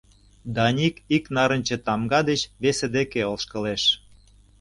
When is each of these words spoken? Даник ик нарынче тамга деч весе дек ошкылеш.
Даник 0.55 0.95
ик 1.15 1.23
нарынче 1.35 1.77
тамга 1.85 2.19
деч 2.29 2.41
весе 2.61 2.87
дек 2.95 3.09
ошкылеш. 3.33 3.83